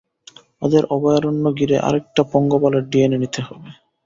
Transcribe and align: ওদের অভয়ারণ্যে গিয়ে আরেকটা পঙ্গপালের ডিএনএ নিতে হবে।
ওদের 0.61 0.83
অভয়ারণ্যে 0.95 1.51
গিয়ে 1.59 1.77
আরেকটা 1.87 2.21
পঙ্গপালের 2.31 2.83
ডিএনএ 2.91 3.17
নিতে 3.17 3.39
হবে। 3.47 3.69